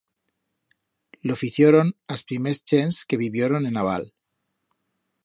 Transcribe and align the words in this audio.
Lo 1.27 1.35
ficioron 1.41 1.87
as 2.15 2.21
primers 2.31 2.63
chents 2.71 2.95
que 3.07 3.21
vivioron 3.25 3.61
en 3.69 3.75
a 3.81 3.85
Val. 3.89 4.05